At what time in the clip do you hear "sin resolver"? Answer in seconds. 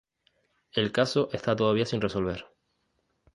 1.85-2.47